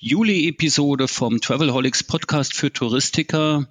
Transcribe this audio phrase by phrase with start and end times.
[0.00, 3.66] Juli-Episode vom Travelholics Podcast für Touristiker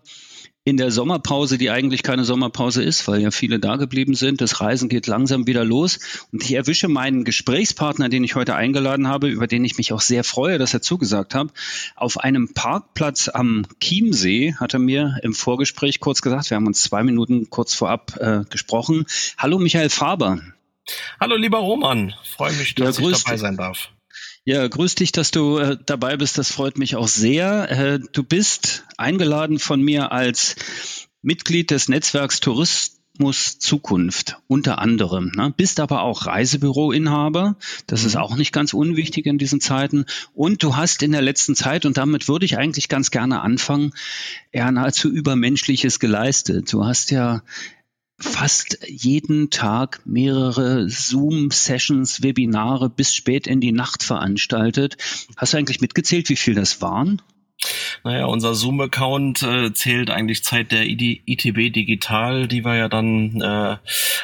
[0.66, 4.42] in der Sommerpause, die eigentlich keine Sommerpause ist, weil ja viele da geblieben sind.
[4.42, 6.00] Das Reisen geht langsam wieder los.
[6.34, 10.02] Und ich erwische meinen Gesprächspartner, den ich heute eingeladen habe, über den ich mich auch
[10.02, 11.48] sehr freue, dass er zugesagt hat,
[11.96, 16.50] auf einem Parkplatz am Chiemsee, hat er mir im Vorgespräch kurz gesagt.
[16.50, 19.06] Wir haben uns zwei Minuten kurz vorab äh, gesprochen.
[19.38, 20.42] Hallo Michael Faber.
[21.22, 23.92] Hallo lieber Roman, freue mich, dass ja, ich dabei sein darf.
[24.48, 26.38] Ja, grüß dich, dass du äh, dabei bist.
[26.38, 27.70] Das freut mich auch sehr.
[27.70, 30.56] Äh, du bist eingeladen von mir als
[31.22, 35.34] Mitglied des Netzwerks Tourismus Zukunft unter anderem.
[35.36, 35.54] Ne?
[35.58, 37.58] Bist aber auch Reisebüroinhaber.
[37.88, 38.22] Das ist mhm.
[38.22, 40.06] auch nicht ganz unwichtig in diesen Zeiten.
[40.34, 43.92] Und du hast in der letzten Zeit, und damit würde ich eigentlich ganz gerne anfangen,
[44.54, 46.72] eher nahezu Übermenschliches geleistet.
[46.72, 47.42] Du hast ja
[48.20, 54.98] fast jeden Tag mehrere Zoom-Sessions, Webinare bis spät in die Nacht veranstaltet.
[55.36, 57.22] Hast du eigentlich mitgezählt, wie viel das waren?
[58.04, 63.78] Naja, unser Zoom-Account äh, zählt eigentlich Zeit der ITB Digital, die wir ja dann äh,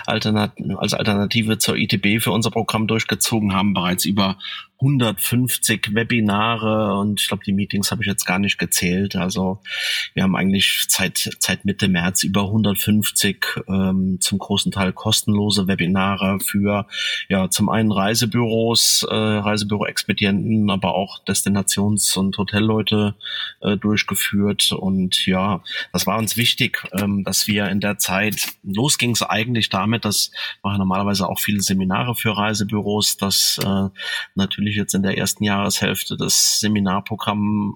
[0.05, 4.37] alternat als Alternative zur ITB für unser Programm durchgezogen haben, bereits über
[4.83, 9.15] 150 Webinare und ich glaube, die Meetings habe ich jetzt gar nicht gezählt.
[9.15, 9.61] Also
[10.13, 16.39] wir haben eigentlich seit, seit Mitte März über 150 ähm, zum großen Teil kostenlose Webinare
[16.41, 16.85] für
[17.29, 23.15] ja zum einen Reisebüros, äh, Reisebüro-Expedienten, aber auch Destinations- und Hotelleute
[23.63, 24.71] äh, durchgeführt.
[24.71, 25.61] Und ja,
[25.91, 30.05] das war uns wichtig, ähm, dass wir in der Zeit, los ging es eigentlich damit,
[30.05, 30.31] dass
[30.63, 33.89] wir normalerweise auch viele Seminare für Reisebüros, dass äh,
[34.35, 37.75] natürlich jetzt in der ersten Jahreshälfte das Seminarprogramm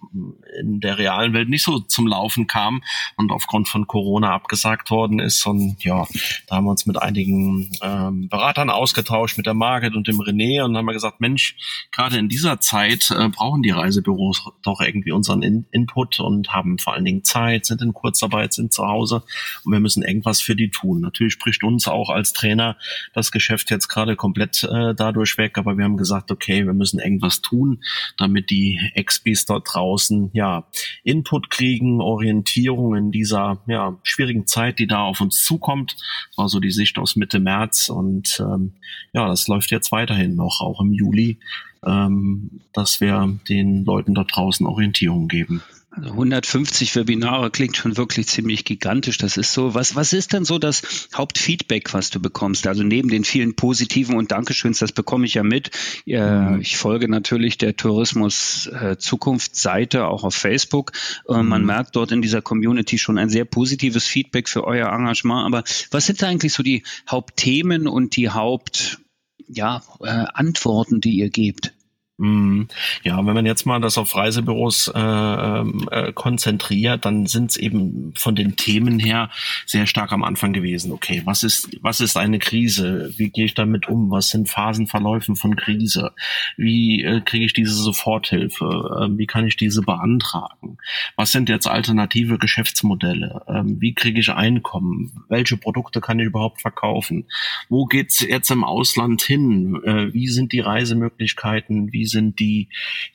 [0.59, 2.84] in der realen Welt nicht so zum Laufen kam
[3.16, 5.45] und aufgrund von Corona abgesagt worden ist.
[5.45, 6.06] Und ja,
[6.47, 10.63] da haben wir uns mit einigen ähm, Beratern ausgetauscht, mit der Market und dem René
[10.63, 11.56] und haben wir gesagt, Mensch,
[11.91, 16.79] gerade in dieser Zeit äh, brauchen die Reisebüros doch irgendwie unseren in Input und haben
[16.79, 19.23] vor allen Dingen Zeit, sind in Kurzarbeit, sind zu Hause
[19.63, 21.01] und wir müssen irgendwas für die tun.
[21.01, 22.77] Natürlich spricht uns auch als Trainer
[23.13, 26.99] das Geschäft jetzt gerade komplett äh, dadurch weg, aber wir haben gesagt, okay, wir müssen
[26.99, 27.83] irgendwas tun,
[28.17, 30.67] damit die Expis dort draußen ja
[31.03, 35.95] Input kriegen, Orientierung in dieser ja schwierigen Zeit, die da auf uns zukommt.
[36.35, 38.73] War so die Sicht aus Mitte März und ähm,
[39.13, 41.39] ja, das läuft jetzt weiterhin noch, auch im Juli,
[41.85, 45.61] ähm, dass wir den Leuten dort draußen Orientierung geben.
[45.97, 49.17] Also 150 Webinare klingt schon wirklich ziemlich gigantisch.
[49.17, 49.73] Das ist so.
[49.73, 52.67] Was, was ist denn so das Hauptfeedback, was du bekommst?
[52.67, 55.71] Also neben den vielen positiven und Dankeschöns, das bekomme ich ja mit.
[56.05, 56.59] Mhm.
[56.61, 60.91] Ich folge natürlich der Tourismus äh, Zukunftsseite auch auf Facebook.
[61.27, 61.67] Äh, man mhm.
[61.67, 65.47] merkt dort in dieser Community schon ein sehr positives Feedback für euer Engagement.
[65.47, 68.99] Aber was sind da eigentlich so die Hauptthemen und die Haupt,
[69.47, 71.74] ja, äh, Antworten, die ihr gebt?
[72.19, 72.67] Mhm.
[73.03, 77.57] Ja, wenn man jetzt mal das auf Reisebüros äh, ähm, äh, konzentriert, dann sind es
[77.57, 79.29] eben von den Themen her
[79.67, 80.91] sehr stark am Anfang gewesen.
[80.91, 83.13] Okay, was ist was ist eine Krise?
[83.17, 84.09] Wie gehe ich damit um?
[84.09, 86.11] Was sind Phasenverläufen von Krise?
[86.57, 88.66] Wie äh, kriege ich diese Soforthilfe?
[88.66, 90.79] Äh, wie kann ich diese beantragen?
[91.16, 93.44] Was sind jetzt alternative Geschäftsmodelle?
[93.47, 95.23] Äh, wie kriege ich Einkommen?
[95.29, 97.28] Welche Produkte kann ich überhaupt verkaufen?
[97.69, 99.79] Wo geht's jetzt im Ausland hin?
[99.84, 101.94] Äh, wie sind die Reisemöglichkeiten?
[101.94, 102.69] Wie sind die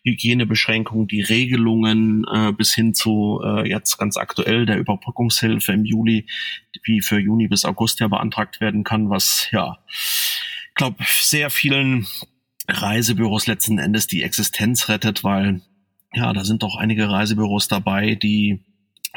[0.04, 6.26] Hygienebeschränkungen, die Regelungen äh, bis hin zu äh, jetzt ganz aktuell der Überbrückungshilfe im Juli,
[6.84, 9.78] wie für Juni bis August ja beantragt werden kann, was ja,
[10.74, 12.06] glaube sehr vielen
[12.68, 15.62] Reisebüros letzten Endes die Existenz rettet, weil
[16.14, 18.60] ja, da sind doch einige Reisebüros dabei, die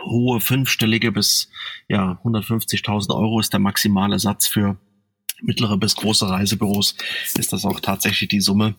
[0.04, 1.50] hohe fünfstellige bis
[1.88, 4.78] ja 150.000 Euro ist der maximale Satz für
[5.42, 6.96] mittlere bis große Reisebüros.
[7.38, 8.76] Ist das auch tatsächlich die Summe,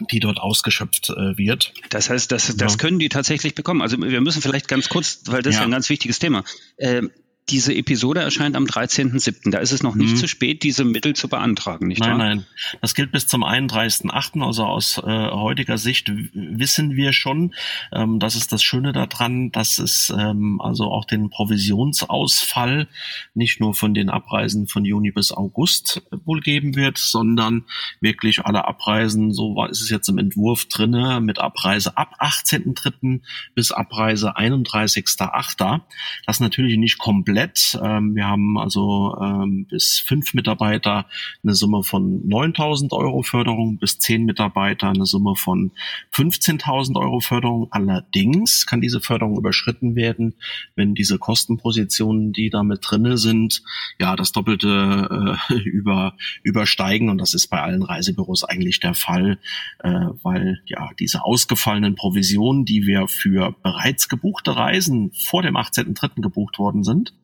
[0.00, 1.72] die dort ausgeschöpft äh, wird.
[1.90, 2.78] Das heißt, das, das ja.
[2.78, 3.82] können die tatsächlich bekommen.
[3.82, 5.58] Also wir müssen vielleicht ganz kurz, weil das ja.
[5.58, 6.44] ist ja ein ganz wichtiges Thema.
[6.76, 7.02] Äh,
[7.50, 9.50] diese Episode erscheint am 13.07.
[9.50, 10.16] Da ist es noch nicht mhm.
[10.16, 12.18] zu spät, diese Mittel zu beantragen, nicht nein, wahr?
[12.18, 12.46] Nein, nein.
[12.80, 14.42] Das gilt bis zum 31.08.
[14.42, 17.54] Also aus äh, heutiger Sicht wissen wir schon,
[17.92, 22.88] ähm, das ist das Schöne daran, dass es ähm, also auch den Provisionsausfall
[23.34, 27.64] nicht nur von den Abreisen von Juni bis August wohl geben wird, sondern
[28.00, 33.20] wirklich alle Abreisen, so ist es jetzt im Entwurf drinne, mit Abreise ab 18.03.
[33.54, 35.82] bis Abreise 31.08.
[36.24, 37.33] Das natürlich nicht komplett.
[37.82, 41.06] Ähm, wir haben also ähm, bis fünf Mitarbeiter
[41.42, 45.72] eine Summe von 9.000 Euro Förderung, bis zehn Mitarbeiter eine Summe von
[46.12, 47.68] 15.000 Euro Förderung.
[47.70, 50.34] Allerdings kann diese Förderung überschritten werden,
[50.76, 53.62] wenn diese Kostenpositionen, die damit drinne sind,
[53.98, 59.38] ja das Doppelte äh, über übersteigen und das ist bei allen Reisebüros eigentlich der Fall,
[59.80, 59.90] äh,
[60.22, 66.20] weil ja diese ausgefallenen Provisionen, die wir für bereits gebuchte Reisen vor dem 18.3.
[66.20, 67.14] gebucht worden sind,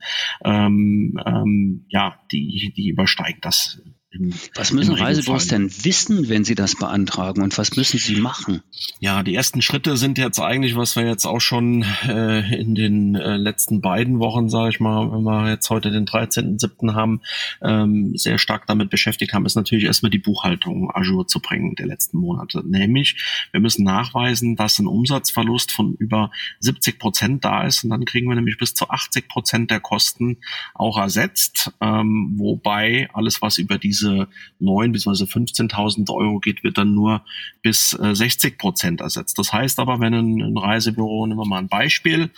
[0.44, 3.82] ähm, ähm, ja, die, die übersteigen das
[4.54, 8.62] was müssen Reisebüros denn wissen, wenn sie das beantragen und was müssen sie machen?
[8.98, 13.14] Ja, die ersten Schritte sind jetzt eigentlich, was wir jetzt auch schon äh, in den
[13.14, 16.92] äh, letzten beiden Wochen, sage ich mal, wenn wir jetzt heute den 13.07.
[16.94, 17.22] haben,
[17.62, 21.86] ähm, sehr stark damit beschäftigt haben, ist natürlich erstmal die Buchhaltung Azure zu bringen der
[21.86, 22.62] letzten Monate.
[22.66, 23.16] Nämlich,
[23.52, 28.28] wir müssen nachweisen, dass ein Umsatzverlust von über 70 Prozent da ist und dann kriegen
[28.28, 30.38] wir nämlich bis zu 80 Prozent der Kosten
[30.74, 34.28] auch ersetzt, ähm, wobei alles, was über diese diese
[34.58, 35.24] 9 bzw.
[35.24, 37.22] 15.000 Euro geht, wird dann nur
[37.62, 39.38] bis äh, 60 Prozent ersetzt.
[39.38, 42.30] Das heißt aber, wenn ein, ein Reisebüro, nehmen wir mal ein Beispiel,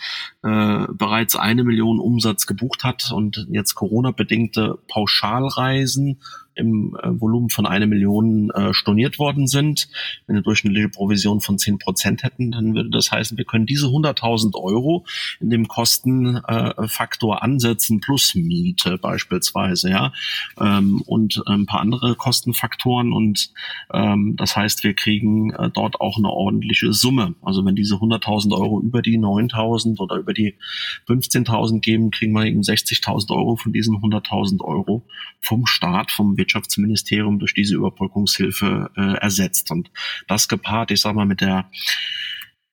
[0.43, 6.19] äh, bereits eine Million Umsatz gebucht hat und jetzt Corona-bedingte Pauschalreisen
[6.55, 9.89] im äh, Volumen von einer Million äh, storniert worden sind,
[10.27, 13.87] wenn eine durchschnittliche Provision von zehn Prozent hätten, dann würde das heißen, wir können diese
[13.87, 15.05] 100.000 Euro
[15.39, 20.13] in dem Kostenfaktor äh, ansetzen plus Miete beispielsweise, ja,
[20.59, 23.51] ähm, und ein paar andere Kostenfaktoren und
[23.91, 27.35] ähm, das heißt, wir kriegen äh, dort auch eine ordentliche Summe.
[27.41, 30.55] Also wenn diese 100.000 Euro über die 9.000 oder über die
[31.07, 35.03] 15.000 geben, kriegen wir eben 60.000 Euro von diesen 100.000 Euro
[35.39, 39.71] vom Staat, vom Wirtschaftsministerium durch diese Überbrückungshilfe äh, ersetzt.
[39.71, 39.89] Und
[40.27, 41.69] das gepaart, ich sag mal, mit der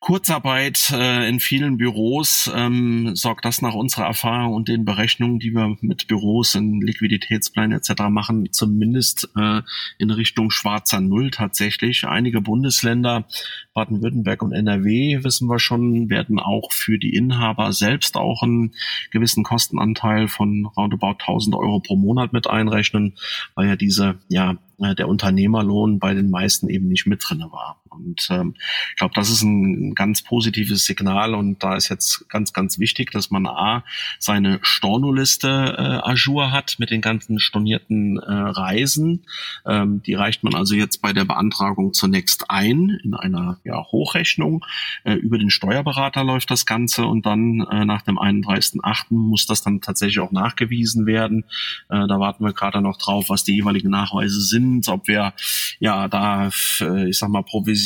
[0.00, 5.54] Kurzarbeit äh, in vielen Büros ähm, sorgt das nach unserer Erfahrung und den Berechnungen, die
[5.54, 8.04] wir mit Büros in Liquiditätsplänen etc.
[8.08, 9.60] machen, zumindest äh,
[9.98, 12.06] in Richtung schwarzer Null tatsächlich.
[12.06, 13.26] Einige Bundesländer,
[13.74, 18.72] Baden-Württemberg und NRW, wissen wir schon, werden auch für die Inhaber selbst auch einen
[19.10, 23.16] gewissen Kostenanteil von roundabout 1000 Euro pro Monat mit einrechnen,
[23.54, 27.82] weil ja diese ja äh, der Unternehmerlohn bei den meisten eben nicht mit drinne war.
[27.90, 28.54] Und ähm,
[28.90, 33.10] ich glaube, das ist ein ganz positives Signal und da ist jetzt ganz, ganz wichtig,
[33.10, 33.84] dass man A,
[34.18, 39.24] seine Stornoliste äh, Azure hat mit den ganzen stornierten äh, Reisen.
[39.66, 44.64] Ähm, die reicht man also jetzt bei der Beantragung zunächst ein in einer ja, Hochrechnung.
[45.04, 49.06] Äh, über den Steuerberater läuft das Ganze und dann äh, nach dem 31.8.
[49.10, 51.44] muss das dann tatsächlich auch nachgewiesen werden.
[51.88, 55.32] Äh, da warten wir gerade noch drauf, was die jeweiligen Nachweise sind ob wir
[55.78, 56.50] ja da,
[56.80, 57.79] äh, ich sag mal, Provision,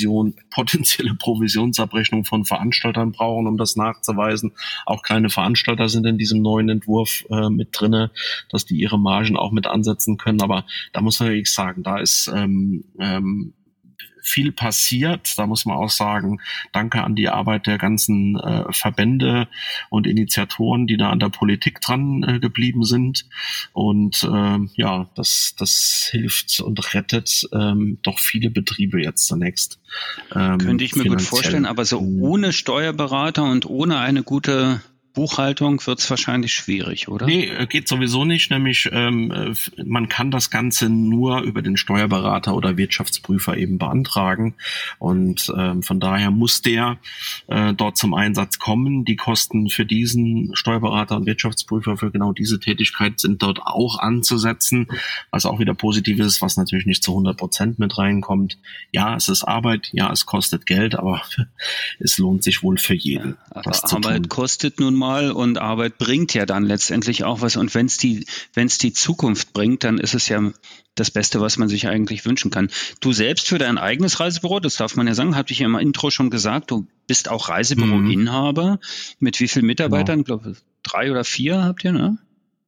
[0.51, 4.53] potenzielle Provisionsabrechnung von Veranstaltern brauchen, um das nachzuweisen.
[4.87, 8.11] Auch keine Veranstalter sind in diesem neuen Entwurf äh, mit drinne,
[8.51, 10.43] dass die ihre Margen auch mit ansetzen können.
[10.43, 13.53] Aber da muss man wirklich sagen, da ist ähm, ähm,
[14.25, 15.39] viel passiert.
[15.39, 16.41] Da muss man auch sagen,
[16.73, 19.49] danke an die Arbeit der ganzen äh, Verbände
[19.91, 23.27] und Initiatoren, die da an der Politik dran äh, geblieben sind.
[23.73, 29.79] Und äh, ja, das, das hilft und rettet ähm, doch viele Betriebe jetzt zunächst.
[30.35, 32.23] Ähm, Könnte ich mir gut vorstellen, aber so mhm.
[32.23, 34.81] ohne Steuerberater und ohne eine gute
[35.15, 37.27] Buchhaltung wird es wahrscheinlich schwierig, oder?
[37.27, 38.51] Nee, äh, geht sowieso nicht.
[38.51, 44.55] Nämlich ähm, äh, man kann das Ganze nur über den Steuerberater oder Wirtschaftsprüfer eben beantragen.
[44.99, 46.99] Und ähm, von daher muss der
[47.47, 49.05] äh, dort zum Einsatz kommen.
[49.05, 54.89] Die Kosten für diesen Steuerberater und Wirtschaftsprüfer für genau diese Tätigkeit sind dort auch anzusetzen,
[55.31, 58.59] was auch wieder positiv ist, was natürlich nicht zu 100 Prozent mit reinkommt.
[58.91, 61.23] Ja, es ist Arbeit, ja, es kostet Geld, aber
[62.01, 63.37] es lohnt sich wohl für jeden.
[63.55, 67.57] Ja, aber Arbeit kostet nun mal mal und Arbeit bringt ja dann letztendlich auch was.
[67.57, 70.41] Und wenn es die, wenn es die Zukunft bringt, dann ist es ja
[70.95, 72.71] das Beste, was man sich eigentlich wünschen kann.
[73.01, 75.77] Du selbst für dein eigenes Reisebüro, das darf man ja sagen, habe ich ja im
[75.77, 78.73] Intro schon gesagt, du bist auch Reisebüro-Inhaber.
[78.73, 78.79] Mhm.
[79.19, 80.25] Mit wie vielen Mitarbeitern?
[80.25, 80.37] Genau.
[80.37, 82.19] Ich glaube, drei oder vier habt ihr, ne?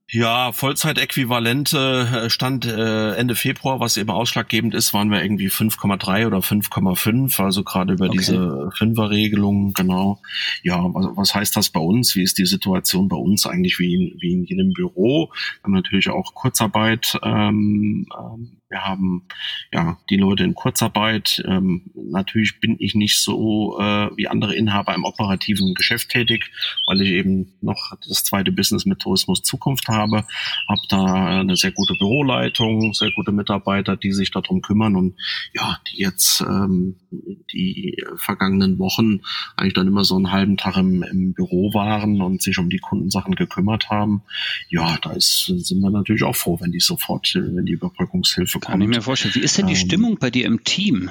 [0.08, 6.28] Ja, Vollzeitäquivalente äh, stand äh, Ende Februar, was eben ausschlaggebend ist, waren wir irgendwie 5,3
[6.28, 8.18] oder 5,5, also gerade über okay.
[8.18, 10.20] diese Fünferregelung, genau.
[10.62, 12.14] Ja, was, was heißt das bei uns?
[12.14, 15.32] Wie ist die Situation bei uns eigentlich wie in, wie in jedem Büro?
[15.32, 19.28] Wir haben natürlich auch Kurzarbeit ähm, ähm, wir haben
[19.72, 21.42] ja die Leute in Kurzarbeit.
[21.46, 26.50] Ähm, natürlich bin ich nicht so äh, wie andere Inhaber im operativen Geschäft tätig,
[26.86, 30.24] weil ich eben noch das zweite Business mit Tourismus Zukunft habe.
[30.68, 35.16] Habe da eine sehr gute Büroleitung, sehr gute Mitarbeiter, die sich darum kümmern und
[35.54, 36.96] ja, die jetzt ähm,
[37.52, 39.20] die vergangenen Wochen
[39.56, 42.78] eigentlich dann immer so einen halben Tag im, im Büro waren und sich um die
[42.78, 44.22] Kundensachen gekümmert haben.
[44.68, 48.80] Ja, da ist, sind wir natürlich auch froh, wenn die sofort, wenn die Überbrückungshilfe Kann
[48.80, 49.34] ich mir vorstellen.
[49.34, 51.10] Wie ist denn die ähm, Stimmung bei dir im Team?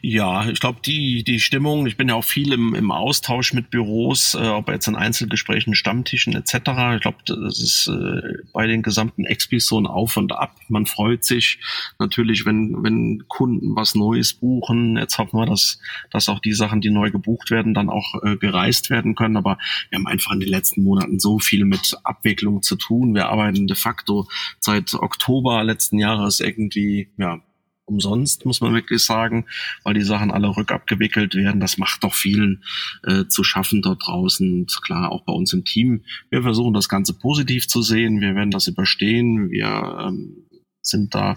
[0.00, 3.70] Ja, ich glaube, die, die Stimmung, ich bin ja auch viel im, im Austausch mit
[3.70, 6.54] Büros, äh, ob jetzt in Einzelgesprächen, Stammtischen etc.
[6.94, 10.56] Ich glaube, das ist äh, bei den gesamten Expis so ein Auf und Ab.
[10.68, 11.58] Man freut sich
[11.98, 14.96] natürlich, wenn, wenn Kunden was Neues buchen.
[14.96, 15.78] Jetzt hoffen wir, dass,
[16.10, 19.36] dass auch die Sachen, die neu gebucht werden, dann auch äh, gereist werden können.
[19.36, 19.58] Aber
[19.90, 23.14] wir haben einfach in den letzten Monaten so viel mit Abwicklung zu tun.
[23.14, 24.28] Wir arbeiten de facto
[24.60, 27.40] seit Oktober letzten Jahres irgendwie, ja,
[27.88, 29.46] umsonst, muss man wirklich sagen,
[29.82, 31.60] weil die Sachen alle rückabgewickelt werden.
[31.60, 32.62] Das macht doch vielen
[33.04, 34.52] äh, zu schaffen dort draußen.
[34.52, 36.02] Und klar, auch bei uns im Team.
[36.30, 38.20] Wir versuchen das Ganze positiv zu sehen.
[38.20, 39.50] Wir werden das überstehen.
[39.50, 40.47] Wir ähm,
[40.88, 41.36] sind da,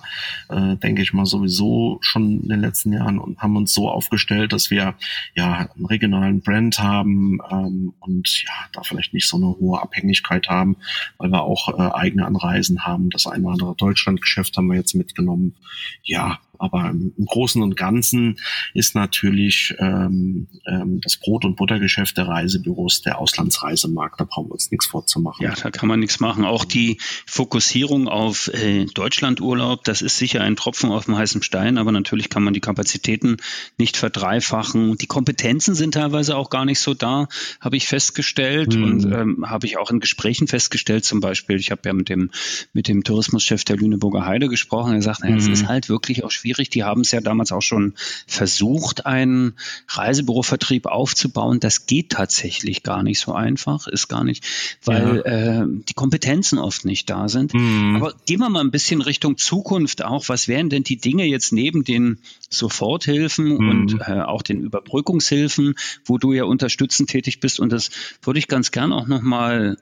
[0.50, 4.54] äh, denke ich mal, sowieso schon in den letzten Jahren und haben uns so aufgestellt,
[4.54, 4.96] dass wir
[5.36, 10.48] ja einen regionalen Brand haben ähm, und ja, da vielleicht nicht so eine hohe Abhängigkeit
[10.48, 10.78] haben,
[11.18, 13.10] weil wir auch äh, eigene Anreisen haben.
[13.10, 15.56] Das eine oder andere Deutschlandgeschäft haben wir jetzt mitgenommen.
[16.04, 18.38] Ja, aber im, im Großen und Ganzen
[18.74, 24.20] ist natürlich ähm, ähm, das Brot- und Buttergeschäft der Reisebüros der Auslandsreisemarkt.
[24.20, 25.44] Da brauchen wir uns nichts vorzumachen.
[25.44, 26.46] Ja, da kann man nichts machen.
[26.46, 31.78] Auch die Fokussierung auf äh, Deutschlandurlaub, das ist sicher ein Tropfen auf dem heißen Stein,
[31.78, 33.38] aber natürlich kann man die Kapazitäten
[33.78, 34.98] nicht verdreifachen.
[34.98, 37.28] Die Kompetenzen sind teilweise auch gar nicht so da,
[37.60, 38.84] habe ich festgestellt mhm.
[38.84, 41.06] und ähm, habe ich auch in Gesprächen festgestellt.
[41.06, 42.30] Zum Beispiel, ich habe ja mit dem
[42.74, 44.94] mit dem Tourismuschef der Lüneburger Heide gesprochen.
[44.94, 45.54] Er sagt, es mhm.
[45.54, 46.70] ist halt wirklich auch schwierig schwierig.
[46.70, 47.94] Die haben es ja damals auch schon
[48.28, 49.54] versucht, einen
[49.88, 51.60] Reisebürovertrieb aufzubauen.
[51.60, 54.46] Das geht tatsächlich gar nicht so einfach, ist gar nicht,
[54.84, 55.62] weil ja.
[55.62, 57.54] äh, die Kompetenzen oft nicht da sind.
[57.54, 57.96] Mhm.
[57.96, 60.30] Aber gehen wir mal ein bisschen Richtung Zukunft auch.
[60.30, 63.70] Was wären denn die Dinge jetzt neben den Soforthilfen mhm.
[63.70, 67.60] und äh, auch den Überbrückungshilfen, wo du ja unterstützend tätig bist?
[67.60, 67.90] Und das
[68.22, 69.78] würde ich ganz gern auch nochmal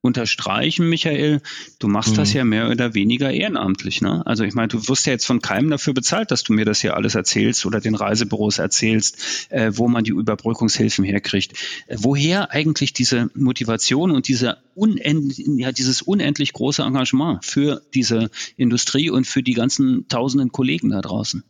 [0.00, 1.40] unterstreichen, Michael,
[1.78, 2.16] du machst mhm.
[2.16, 4.00] das ja mehr oder weniger ehrenamtlich.
[4.00, 4.24] Ne?
[4.26, 6.80] Also ich meine, du wirst ja jetzt von keinem dafür bezahlt, dass du mir das
[6.80, 11.52] hier alles erzählst oder den Reisebüros erzählst, äh, wo man die Überbrückungshilfen herkriegt.
[11.86, 18.30] Äh, woher eigentlich diese Motivation und diese unend ja, dieses unendlich große Engagement für diese
[18.56, 21.42] Industrie und für die ganzen tausenden Kollegen da draußen?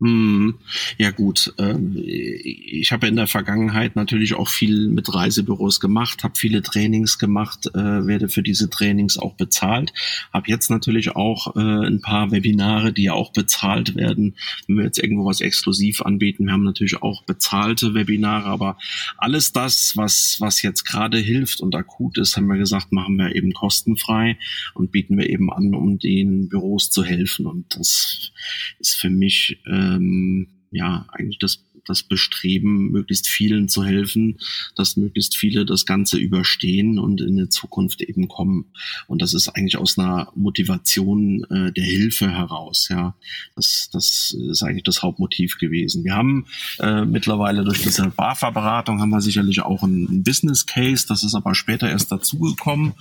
[0.00, 0.54] Hm,
[0.96, 6.38] ja gut, ähm, ich habe in der Vergangenheit natürlich auch viel mit Reisebüros gemacht, habe
[6.38, 9.92] viele Trainings gemacht, äh, werde für diese Trainings auch bezahlt,
[10.32, 14.98] habe jetzt natürlich auch äh, ein paar Webinare, die auch bezahlt werden, wenn wir jetzt
[14.98, 16.46] irgendwo was exklusiv anbieten.
[16.46, 18.78] Wir haben natürlich auch bezahlte Webinare, aber
[19.18, 23.36] alles das, was was jetzt gerade hilft und akut ist, haben wir gesagt, machen wir
[23.36, 24.38] eben kostenfrei
[24.72, 27.44] und bieten wir eben an, um den Büros zu helfen.
[27.44, 28.32] Und das
[28.78, 34.38] ist für mich äh, ähm, ja eigentlich das das Bestreben, möglichst vielen zu helfen,
[34.74, 38.66] dass möglichst viele das Ganze überstehen und in der Zukunft eben kommen.
[39.06, 42.88] Und das ist eigentlich aus einer Motivation äh, der Hilfe heraus.
[42.90, 43.14] Ja,
[43.56, 46.04] das, das ist eigentlich das Hauptmotiv gewesen.
[46.04, 46.46] Wir haben
[46.78, 51.06] äh, mittlerweile durch diese BAFA-Beratung haben wir sicherlich auch einen Business Case.
[51.08, 52.94] Das ist aber später erst dazugekommen.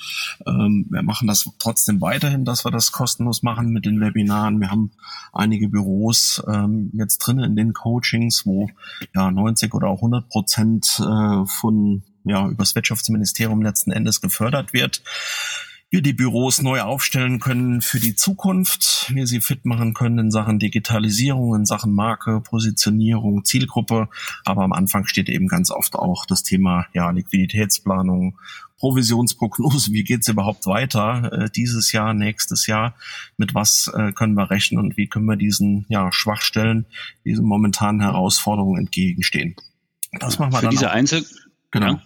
[0.46, 4.60] Ähm, wir machen das trotzdem weiterhin, dass wir das kostenlos machen mit den Webinaren.
[4.60, 4.92] Wir haben
[5.34, 8.69] einige Büros ähm, jetzt drin in den Coachings, wo
[9.16, 15.02] ja 90 oder auch 100 Prozent äh, von ja übers Wirtschaftsministerium letzten Endes gefördert wird
[15.92, 20.32] wir die Büros neu aufstellen können für die Zukunft, wir sie fit machen können in
[20.32, 24.08] Sachen Digitalisierung, in Sachen Marke, Positionierung, Zielgruppe.
[24.46, 28.38] Aber am Anfang steht eben ganz oft auch das Thema ja, Liquiditätsplanung,
[28.78, 32.96] Provisionsprognose, wie geht's überhaupt weiter äh, dieses Jahr, nächstes Jahr,
[33.38, 36.86] mit was äh, können wir rechnen und wie können wir diesen ja, Schwachstellen,
[37.26, 39.56] diesen momentanen Herausforderungen entgegenstehen.
[40.20, 40.96] Das machen wir Für dann diese auch.
[40.96, 41.26] Einzel
[41.72, 41.94] genau.
[41.94, 42.02] Ja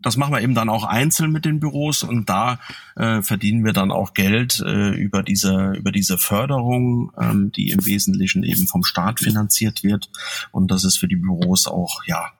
[0.00, 2.58] das machen wir eben dann auch einzeln mit den Büros und da
[2.96, 7.84] äh, verdienen wir dann auch Geld äh, über diese über diese Förderung, ähm, die im
[7.84, 10.10] Wesentlichen eben vom Staat finanziert wird
[10.50, 12.32] und das ist für die Büros auch ja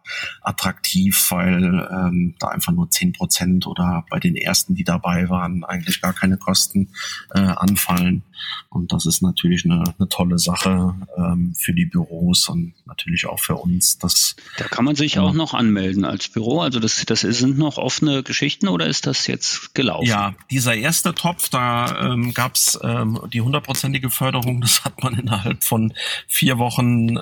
[0.43, 5.65] attraktiv, weil ähm, da einfach nur zehn Prozent oder bei den ersten, die dabei waren,
[5.65, 6.89] eigentlich gar keine Kosten
[7.35, 8.23] äh, anfallen
[8.69, 13.39] und das ist natürlich eine, eine tolle Sache ähm, für die Büros und natürlich auch
[13.39, 13.99] für uns.
[13.99, 16.61] Das, da kann man sich äh, auch noch anmelden als Büro.
[16.61, 20.07] Also das, das sind noch offene Geschichten oder ist das jetzt gelaufen?
[20.07, 24.61] Ja, dieser erste Topf, da ähm, gab es ähm, die hundertprozentige Förderung.
[24.61, 25.93] Das hat man innerhalb von
[26.27, 27.19] vier Wochen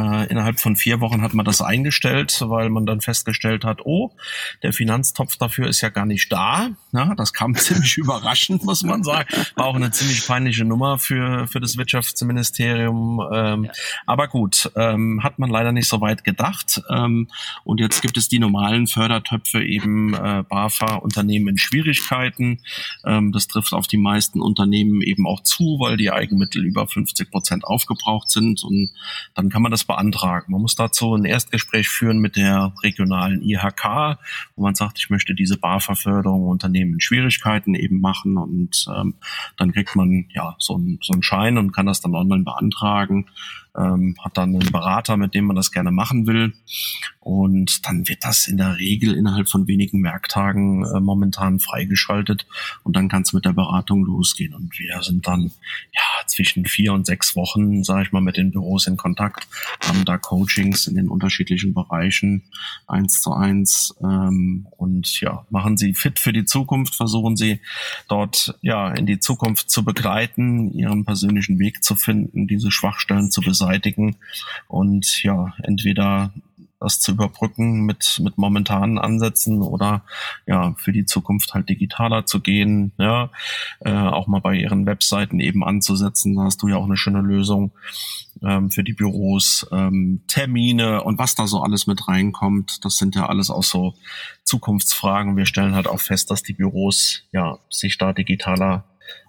[0.00, 4.12] äh, innerhalb von vier Wochen hat man das eingestellt, weil man dann festgestellt hat, oh,
[4.62, 6.70] der Finanztopf dafür ist ja gar nicht da.
[6.92, 9.28] Ja, das kam ziemlich überraschend, muss man sagen.
[9.56, 13.20] War auch eine ziemlich peinliche Nummer für, für das Wirtschaftsministerium.
[13.32, 13.72] Ähm, ja.
[14.06, 16.82] Aber gut, ähm, hat man leider nicht so weit gedacht.
[16.90, 17.28] Ähm,
[17.64, 22.60] und jetzt gibt es die normalen Fördertöpfe eben äh, BAFA Unternehmen in Schwierigkeiten.
[23.04, 27.30] Ähm, das trifft auf die meisten Unternehmen eben auch zu, weil die Eigenmittel über 50
[27.30, 28.62] Prozent aufgebraucht sind.
[28.64, 28.90] Und
[29.34, 30.52] dann kann man das beantragen.
[30.52, 34.18] Man muss dazu ein Erstgespräch führen mit der regionalen IHK,
[34.54, 39.14] wo man sagt, ich möchte diese BAFA-Förderung Unternehmen in Schwierigkeiten eben machen und ähm,
[39.56, 43.26] dann kriegt man ja so, ein, so einen Schein und kann das dann online beantragen
[43.76, 46.54] ähm, hat dann einen Berater, mit dem man das gerne machen will.
[47.20, 52.46] Und dann wird das in der Regel innerhalb von wenigen Werktagen äh, momentan freigeschaltet
[52.82, 54.54] und dann kann es mit der Beratung losgehen.
[54.54, 55.52] Und wir sind dann
[55.92, 59.46] ja zwischen vier und sechs Wochen, sage ich mal, mit den Büros in Kontakt,
[59.86, 62.42] haben da Coachings in den unterschiedlichen Bereichen
[62.86, 67.60] eins zu eins ähm, und ja, machen sie fit für die Zukunft, versuchen sie
[68.08, 73.42] dort ja in die Zukunft zu begleiten, ihren persönlichen Weg zu finden, diese Schwachstellen zu
[73.42, 74.16] beseitigen beseitigen
[74.68, 76.32] und ja, entweder
[76.82, 80.02] das zu überbrücken mit, mit momentanen Ansätzen oder
[80.46, 83.28] ja, für die Zukunft halt digitaler zu gehen, ja,
[83.80, 86.36] äh, auch mal bei ihren Webseiten eben anzusetzen.
[86.36, 87.72] Da hast du ja auch eine schöne Lösung
[88.42, 92.82] ähm, für die Büros, ähm, Termine und was da so alles mit reinkommt.
[92.82, 93.94] Das sind ja alles auch so
[94.44, 95.36] Zukunftsfragen.
[95.36, 98.84] Wir stellen halt auch fest, dass die Büros ja sich da digitaler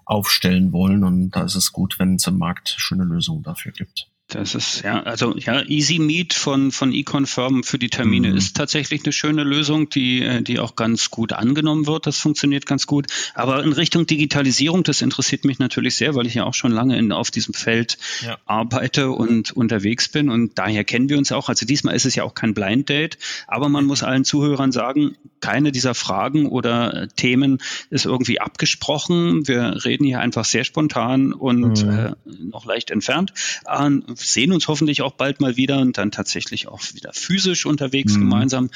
[0.06, 4.11] aufstellen wollen und da ist es gut, wenn es im Markt schöne Lösungen dafür gibt.
[4.34, 8.36] Das ist ja, also ja, Easy Meet von von eConfirm für die Termine mhm.
[8.36, 12.06] ist tatsächlich eine schöne Lösung, die äh, die auch ganz gut angenommen wird.
[12.06, 13.06] Das funktioniert ganz gut.
[13.34, 16.96] Aber in Richtung Digitalisierung, das interessiert mich natürlich sehr, weil ich ja auch schon lange
[16.98, 18.38] in, auf diesem Feld ja.
[18.46, 21.48] arbeite und unterwegs bin und daher kennen wir uns auch.
[21.48, 25.16] Also diesmal ist es ja auch kein Blind Date, aber man muss allen Zuhörern sagen,
[25.40, 27.58] keine dieser Fragen oder äh, Themen
[27.90, 29.46] ist irgendwie abgesprochen.
[29.46, 31.90] Wir reden hier einfach sehr spontan und mhm.
[31.90, 33.34] äh, noch leicht entfernt.
[33.66, 38.14] Äh, sehen uns hoffentlich auch bald mal wieder und dann tatsächlich auch wieder physisch unterwegs
[38.14, 38.20] mhm.
[38.20, 38.70] gemeinsam.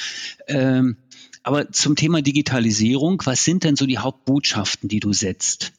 [0.47, 0.97] Ähm,
[1.43, 5.73] aber zum Thema Digitalisierung, was sind denn so die Hauptbotschaften, die du setzt?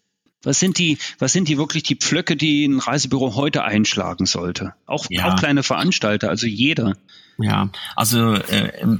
[0.44, 4.76] Was sind die, was sind die wirklich die Pflöcke, die ein Reisebüro heute einschlagen sollte?
[4.86, 5.30] Auch, ja.
[5.30, 6.96] auch kleine Veranstalter, also jeder.
[7.40, 8.98] Ja, also äh, äh,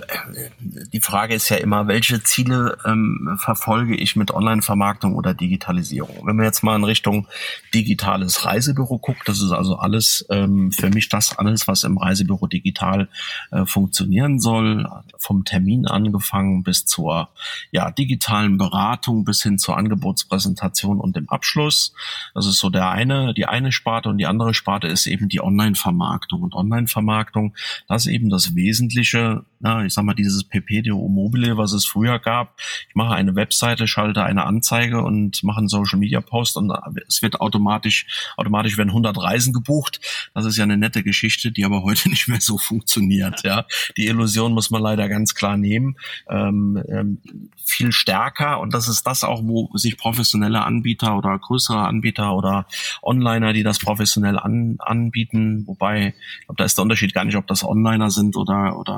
[0.94, 6.18] die Frage ist ja immer, welche Ziele ähm, verfolge ich mit Online-Vermarktung oder Digitalisierung?
[6.24, 7.28] Wenn man jetzt mal in Richtung
[7.74, 12.46] digitales Reisebüro guckt, das ist also alles ähm, für mich das alles, was im Reisebüro
[12.46, 13.10] digital
[13.52, 17.30] äh, funktionieren soll, vom Termin angefangen bis zur
[17.72, 21.94] ja, digitalen Beratung bis hin zur Angebotspräsentation und dem Abschluss.
[22.36, 25.42] Das ist so der eine, die eine Sparte und die andere Sparte ist eben die
[25.42, 26.44] Online-Vermarktung.
[26.44, 27.56] Und Online-Vermarktung,
[27.88, 32.20] das eben eben das Wesentliche, na, ich sag mal, dieses PPDO Mobile, was es früher
[32.20, 32.60] gab.
[32.90, 36.72] Ich mache eine Webseite, schalte eine Anzeige und mache einen Social Media Post und
[37.08, 38.06] es wird automatisch,
[38.38, 40.00] automatisch werden 100 Reisen gebucht.
[40.34, 43.66] Das ist ja eine nette Geschichte, die aber heute nicht mehr so funktioniert, ja.
[43.96, 45.96] Die Illusion muss man leider ganz klar nehmen.
[46.30, 47.20] Ähm, ähm,
[47.66, 52.66] viel stärker und das ist das auch, wo sich professionelle Anbieter oder größere Anbieter oder
[53.02, 57.36] Onliner, die das professionell an, anbieten, wobei, ich glaube, da ist der Unterschied gar nicht,
[57.36, 58.94] ob das Onliner 你多大啊我大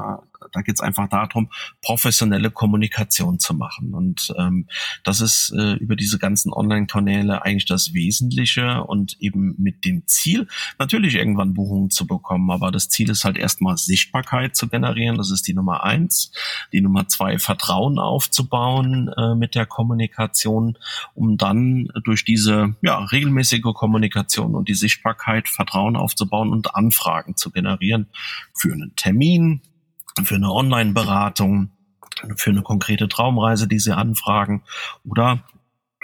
[0.51, 1.49] da geht es einfach darum,
[1.81, 3.93] professionelle Kommunikation zu machen.
[3.93, 4.67] Und ähm,
[5.03, 10.47] das ist äh, über diese ganzen Online-Kanäle eigentlich das Wesentliche und eben mit dem Ziel,
[10.77, 12.51] natürlich irgendwann Buchungen zu bekommen.
[12.51, 15.17] Aber das Ziel ist halt erstmal Sichtbarkeit zu generieren.
[15.17, 16.31] Das ist die Nummer eins.
[16.71, 20.77] Die Nummer zwei, Vertrauen aufzubauen äh, mit der Kommunikation,
[21.13, 27.51] um dann durch diese ja, regelmäßige Kommunikation und die Sichtbarkeit Vertrauen aufzubauen und Anfragen zu
[27.51, 28.07] generieren
[28.53, 29.61] für einen Termin,
[30.23, 31.71] für eine Online-Beratung,
[32.35, 34.63] für eine konkrete Traumreise, die Sie anfragen
[35.03, 35.43] oder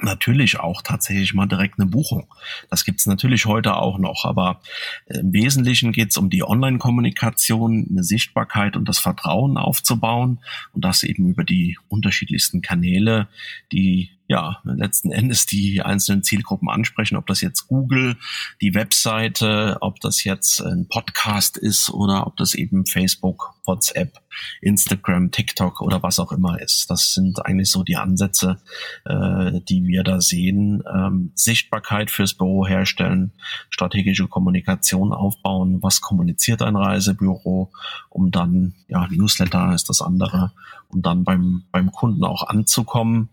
[0.01, 2.27] natürlich auch tatsächlich mal direkt eine Buchung.
[2.69, 4.61] Das gibt's natürlich heute auch noch, aber
[5.07, 10.41] im Wesentlichen geht's um die Online-Kommunikation, eine Sichtbarkeit und das Vertrauen aufzubauen
[10.73, 13.29] und das eben über die unterschiedlichsten Kanäle,
[13.71, 18.17] die ja, letzten Endes die einzelnen Zielgruppen ansprechen, ob das jetzt Google,
[18.59, 24.19] die Webseite, ob das jetzt ein Podcast ist oder ob das eben Facebook, WhatsApp,
[24.61, 26.89] Instagram, TikTok oder was auch immer ist.
[26.89, 28.57] Das sind eigentlich so die Ansätze,
[29.05, 30.83] äh, die wir da sehen.
[30.91, 33.31] Ähm, Sichtbarkeit fürs Büro herstellen,
[33.69, 37.71] strategische Kommunikation aufbauen, was kommuniziert ein Reisebüro,
[38.09, 40.51] um dann, ja, Newsletter ist das andere,
[40.88, 43.29] um dann beim, beim Kunden auch anzukommen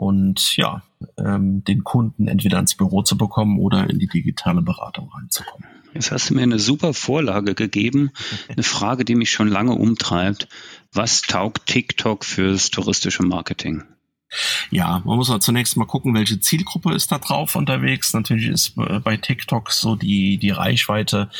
[0.00, 0.82] und ja,
[1.18, 5.68] ähm, den Kunden entweder ins Büro zu bekommen oder in die digitale Beratung reinzukommen.
[5.92, 8.10] Jetzt hast du mir eine super Vorlage gegeben,
[8.48, 10.48] eine Frage, die mich schon lange umtreibt.
[10.90, 13.82] Was taugt TikTok fürs touristische Marketing?
[14.70, 18.12] Ja, man muss halt zunächst mal gucken, welche Zielgruppe ist da drauf unterwegs.
[18.12, 21.30] Natürlich ist äh, bei TikTok so die, die Reichweite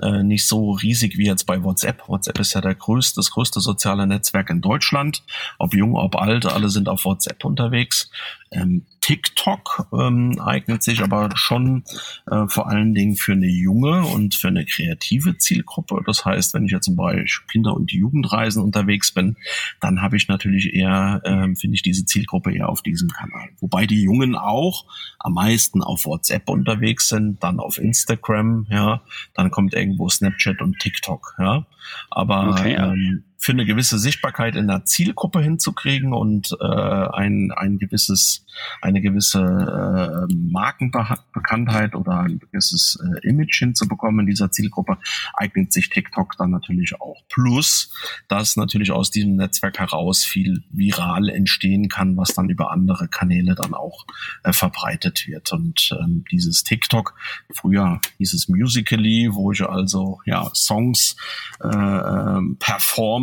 [0.00, 2.08] äh, nicht so riesig wie jetzt bei WhatsApp.
[2.08, 5.22] WhatsApp ist ja der größte, das größte soziale Netzwerk in Deutschland.
[5.58, 8.10] Ob jung, ob alt, alle sind auf WhatsApp unterwegs.
[8.50, 11.84] Ähm, TikTok ähm, eignet sich aber schon
[12.30, 16.02] äh, vor allen Dingen für eine junge und für eine kreative Zielgruppe.
[16.04, 19.36] Das heißt, wenn ich jetzt zum Beispiel Kinder- und Jugendreisen unterwegs bin,
[19.80, 23.48] dann habe ich natürlich eher, ähm, finde ich diese Zielgruppe eher auf diesem Kanal.
[23.60, 24.84] Wobei die Jungen auch
[25.18, 29.02] am meisten auf WhatsApp unterwegs sind, dann auf Instagram, ja,
[29.34, 31.66] dann kommt irgendwo Snapchat und TikTok, ja.
[32.10, 32.92] Aber okay, ja.
[32.92, 38.44] Ähm, für eine gewisse Sichtbarkeit in der Zielgruppe hinzukriegen und äh, ein, ein gewisses,
[38.82, 44.98] eine gewisse äh, Markenbekanntheit oder ein gewisses äh, Image hinzubekommen in dieser Zielgruppe,
[45.34, 47.22] eignet sich TikTok dann natürlich auch.
[47.28, 47.92] Plus,
[48.26, 53.54] dass natürlich aus diesem Netzwerk heraus viel viral entstehen kann, was dann über andere Kanäle
[53.54, 54.04] dann auch
[54.42, 55.52] äh, verbreitet wird.
[55.52, 57.14] Und ähm, dieses TikTok,
[57.54, 61.14] früher dieses Musically, wo ich also ja Songs
[61.62, 62.56] äh, ähm,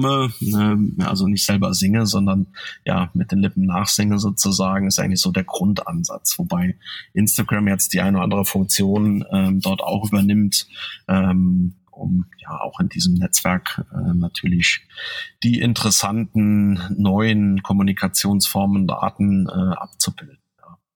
[0.05, 2.47] performe, äh, also nicht selber singe, sondern
[2.85, 6.37] ja mit den Lippen nachsinge sozusagen, ist eigentlich so der Grundansatz.
[6.37, 6.77] Wobei
[7.13, 10.67] Instagram jetzt die eine oder andere Funktion ähm, dort auch übernimmt,
[11.07, 14.85] ähm, um ja auch in diesem Netzwerk äh, natürlich
[15.43, 20.39] die interessanten neuen Kommunikationsformen und Arten äh, abzubilden.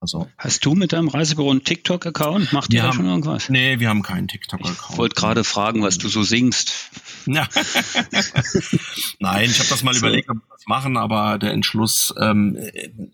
[0.02, 2.54] Also, Hast du mit deinem Reisebüro einen TikTok-Account?
[2.54, 3.50] Macht ihr da schon irgendwas?
[3.50, 4.92] Nee, wir haben keinen TikTok-Account.
[4.92, 6.72] Ich wollte gerade fragen, was du so singst.
[7.26, 7.48] Ja.
[9.18, 10.00] Nein, ich habe das mal so.
[10.00, 12.56] überlegt, ob wir das machen, aber der Entschluss, ähm,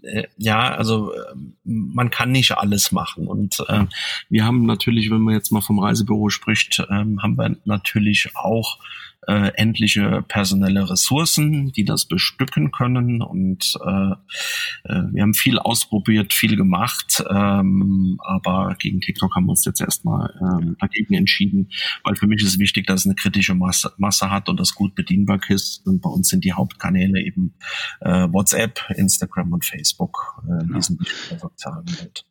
[0.02, 1.18] äh, ja, also äh,
[1.64, 3.26] man kann nicht alles machen.
[3.26, 3.84] Und äh,
[4.28, 8.78] wir haben natürlich, wenn man jetzt mal vom Reisebüro spricht, ähm, haben wir natürlich auch
[9.26, 13.22] äh, endliche personelle Ressourcen, die das bestücken können.
[13.22, 14.12] Und äh,
[14.84, 19.80] äh, wir haben viel ausprobiert, viel gemacht, ähm, aber gegen TikTok haben wir uns jetzt
[19.80, 21.70] erstmal ähm, dagegen entschieden,
[22.04, 24.94] weil für mich ist wichtig, dass es eine kritische Masse, Masse hat und das gut
[24.94, 25.86] bedienbar ist.
[25.86, 27.54] Und bei uns sind die Hauptkanäle eben
[28.00, 30.80] äh, WhatsApp, Instagram und Facebook äh, in
[31.38, 32.24] sozialen Welt.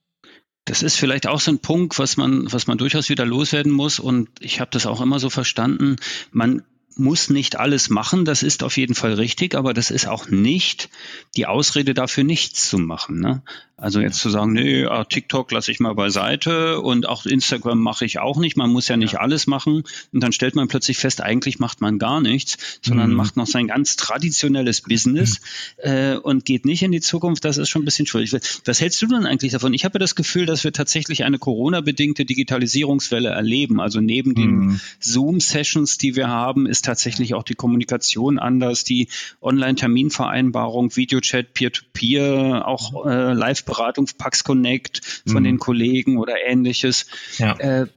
[0.65, 3.99] Das ist vielleicht auch so ein Punkt, was man, was man durchaus wieder loswerden muss.
[3.99, 5.97] Und ich habe das auch immer so verstanden.
[6.31, 6.63] Man
[6.97, 10.89] muss nicht alles machen, das ist auf jeden Fall richtig, aber das ist auch nicht
[11.35, 13.19] die Ausrede dafür, nichts zu machen.
[13.19, 13.41] Ne?
[13.77, 18.05] Also jetzt zu sagen, nee, ah, TikTok lasse ich mal beiseite und auch Instagram mache
[18.05, 18.55] ich auch nicht.
[18.55, 19.19] Man muss ja nicht ja.
[19.19, 19.83] alles machen.
[20.13, 23.17] Und dann stellt man plötzlich fest, eigentlich macht man gar nichts, sondern mhm.
[23.17, 25.41] macht noch sein ganz traditionelles Business
[25.83, 25.91] mhm.
[25.91, 27.43] äh, und geht nicht in die Zukunft.
[27.43, 28.31] Das ist schon ein bisschen schwierig.
[28.63, 29.73] Was hältst du denn eigentlich davon?
[29.73, 33.81] Ich habe ja das Gefühl, dass wir tatsächlich eine Corona-bedingte Digitalisierungswelle erleben.
[33.81, 34.35] Also neben mhm.
[34.35, 39.09] den Zoom-Sessions, die wir haben, ist tatsächlich auch die Kommunikation anders, die
[39.41, 45.45] Online-Terminvereinbarung, Videochat, Peer-to-Peer, auch äh, live Beratung, Pax Connect von mhm.
[45.45, 47.07] den Kollegen oder ähnliches.
[47.37, 47.57] Ja.
[47.57, 47.87] Äh,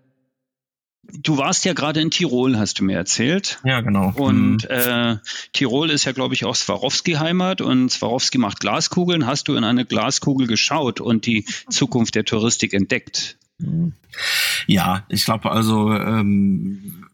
[1.22, 3.60] Du warst ja gerade in Tirol, hast du mir erzählt.
[3.64, 4.12] Ja, genau.
[4.14, 4.68] Und mhm.
[4.68, 5.16] äh,
[5.54, 9.26] Tirol ist ja, glaube ich, auch Swarovski-Heimat und Swarovski macht Glaskugeln.
[9.26, 13.38] Hast du in eine Glaskugel geschaut und die Zukunft der Touristik entdeckt?
[14.66, 17.06] Ja, ich glaube also, ähm,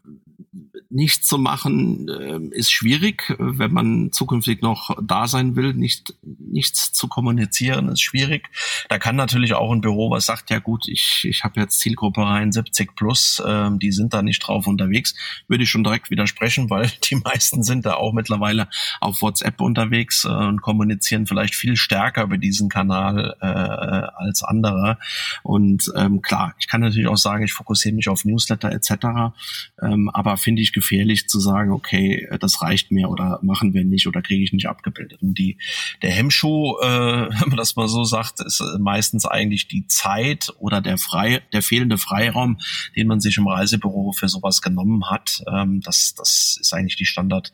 [0.89, 5.73] nichts zu machen äh, ist schwierig, wenn man zukünftig noch da sein will.
[5.73, 8.49] Nicht, nichts zu kommunizieren ist schwierig.
[8.89, 12.21] Da kann natürlich auch ein Büro, was sagt, ja gut, ich, ich habe jetzt Zielgruppe
[12.21, 15.15] rein 70 plus, äh, die sind da nicht drauf unterwegs,
[15.47, 18.67] würde ich schon direkt widersprechen, weil die meisten sind da auch mittlerweile
[19.01, 24.97] auf WhatsApp unterwegs äh, und kommunizieren vielleicht viel stärker über diesen Kanal äh, als andere.
[25.43, 29.35] Und ähm, klar, ich kann natürlich auch sagen, ich fokussiere mich auf Newsletter etc.
[29.81, 34.05] Ähm, aber finde ich gefährlich zu sagen, okay, das reicht mir oder machen wir nicht
[34.05, 35.23] oder kriege ich nicht abgebildet.
[35.23, 35.57] Und die,
[36.03, 36.85] der Hemmschuh, äh,
[37.41, 41.63] wenn man das mal so sagt, ist meistens eigentlich die Zeit oder der frei, der
[41.63, 42.59] fehlende Freiraum,
[42.95, 45.43] den man sich im Reisebüro für sowas genommen hat.
[45.51, 47.51] Ähm, das, das ist eigentlich die Standard,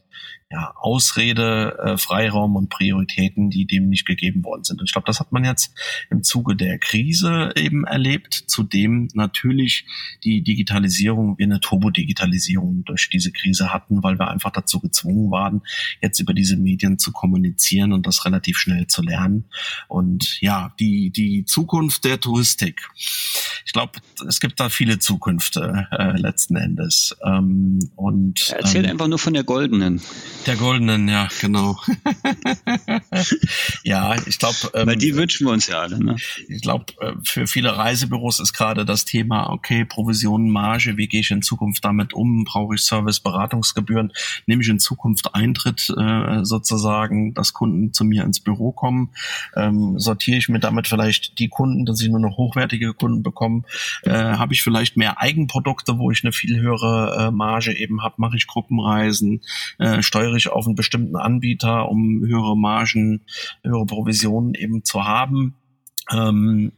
[0.52, 4.82] ja, Ausrede, äh, Freiraum und Prioritäten, die dem nicht gegeben worden sind.
[4.82, 5.74] Und ich glaube, das hat man jetzt
[6.10, 8.34] im Zuge der Krise eben erlebt.
[8.48, 9.86] Zudem natürlich
[10.26, 15.62] die Digitalisierung, wir eine Turbodigitalisierung durch diese Krise hatten, weil wir einfach dazu gezwungen waren,
[16.02, 19.46] jetzt über diese Medien zu kommunizieren und das relativ schnell zu lernen.
[19.88, 22.90] Und ja, die, die Zukunft der Touristik.
[23.66, 23.94] Ich glaube,
[24.28, 27.16] es gibt da viele Zukünfte äh, letzten Endes.
[27.26, 30.02] Ähm, und Erzähl ähm, einfach nur von der goldenen.
[30.46, 31.80] Der goldenen, ja, genau.
[33.84, 34.58] ja, ich glaube.
[34.74, 36.04] Ähm, Weil die wünschen wir uns ja alle.
[36.04, 36.16] Ne?
[36.48, 41.22] Ich glaube, äh, für viele Reisebüros ist gerade das Thema, okay, Provisionen, Marge, wie gehe
[41.22, 42.44] ich in Zukunft damit um?
[42.44, 44.12] Brauche ich Service, Beratungsgebühren?
[44.46, 49.12] Nehme ich in Zukunft Eintritt äh, sozusagen, dass Kunden zu mir ins Büro kommen?
[49.56, 53.41] Ähm, sortiere ich mir damit vielleicht die Kunden, dass ich nur noch hochwertige Kunden bekomme?
[54.04, 58.16] Äh, habe ich vielleicht mehr Eigenprodukte, wo ich eine viel höhere äh, Marge eben habe?
[58.18, 59.42] Mache ich Gruppenreisen?
[59.80, 63.26] Äh, steuere ich auf einen bestimmten Anbieter, um höhere Margen,
[63.64, 65.56] höhere Provisionen eben zu haben.
[66.12, 66.72] Ähm,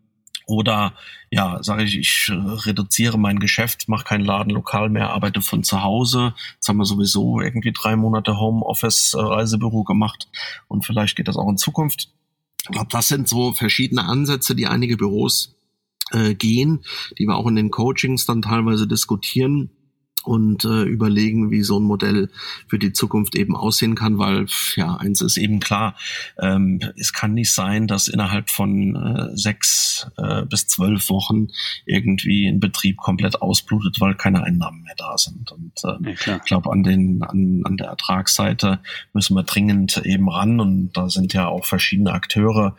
[0.46, 0.94] oder
[1.32, 6.34] ja, sage ich, ich reduziere mein Geschäft, mache kein Ladenlokal mehr, arbeite von zu Hause.
[6.56, 10.28] Jetzt haben wir sowieso irgendwie drei Monate Homeoffice, äh, Reisebüro gemacht
[10.68, 12.10] und vielleicht geht das auch in Zukunft.
[12.64, 15.56] Ich glaube, das sind so verschiedene Ansätze, die einige Büros
[16.12, 16.84] äh, gehen,
[17.18, 19.72] die wir auch in den Coachings dann teilweise diskutieren
[20.24, 22.30] und äh, überlegen, wie so ein Modell
[22.68, 25.96] für die Zukunft eben aussehen kann, weil ja, eins ist eben klar,
[26.40, 31.48] ähm, es kann nicht sein, dass innerhalb von äh, sechs äh, bis zwölf Wochen
[31.86, 35.52] irgendwie ein Betrieb komplett ausblutet, weil keine Einnahmen mehr da sind.
[35.52, 38.80] Und äh, ja, ich glaube, an den an, an der Ertragsseite
[39.14, 42.76] müssen wir dringend eben ran und da sind ja auch verschiedene Akteure,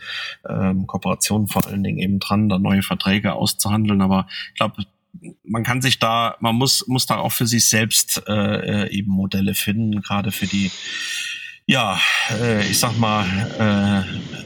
[0.49, 4.03] ähm, Kooperationen vor allen Dingen eben dran, da neue Verträge auszuhandeln.
[4.03, 4.85] Aber ich glaube,
[5.45, 9.55] man kann sich da, man muss, muss da auch für sich selbst äh, eben Modelle
[9.55, 10.71] finden, gerade für die,
[11.67, 11.99] ja,
[12.41, 13.25] äh, ich sag mal,
[13.59, 14.45] äh,